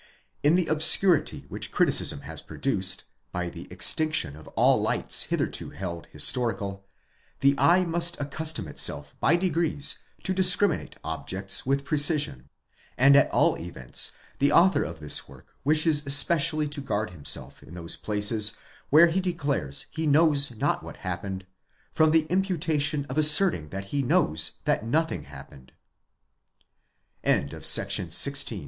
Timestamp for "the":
0.55-0.65, 3.51-3.67, 7.41-7.53, 14.39-14.51, 22.09-22.25